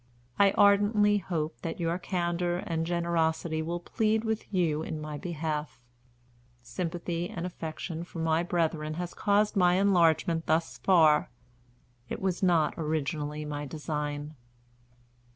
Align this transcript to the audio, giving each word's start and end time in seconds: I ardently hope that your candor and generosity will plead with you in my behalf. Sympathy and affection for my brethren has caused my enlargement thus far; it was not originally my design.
I 0.39 0.49
ardently 0.53 1.19
hope 1.19 1.61
that 1.61 1.79
your 1.79 1.99
candor 1.99 2.57
and 2.57 2.87
generosity 2.87 3.61
will 3.61 3.79
plead 3.79 4.23
with 4.23 4.51
you 4.51 4.81
in 4.81 4.99
my 4.99 5.19
behalf. 5.19 5.79
Sympathy 6.63 7.29
and 7.29 7.45
affection 7.45 8.03
for 8.03 8.17
my 8.17 8.41
brethren 8.41 8.95
has 8.95 9.13
caused 9.13 9.55
my 9.55 9.75
enlargement 9.75 10.47
thus 10.47 10.79
far; 10.79 11.29
it 12.09 12.19
was 12.19 12.41
not 12.41 12.73
originally 12.79 13.45
my 13.45 13.67
design. 13.67 14.33